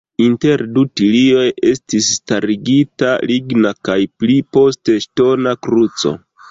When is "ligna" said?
3.33-3.75